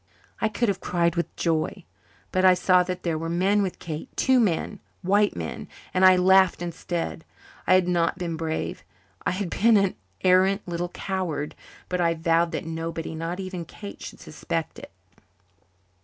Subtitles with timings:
[0.39, 1.83] I could have cried with joy.
[2.31, 6.15] But I saw that there were men with Kate two men white men and I
[6.15, 7.23] laughed instead.
[7.67, 8.83] I had not been brave
[9.27, 9.93] I had been an
[10.23, 11.53] arrant little coward,
[11.87, 14.89] but I vowed that nobody, not even Kate, should suspect it.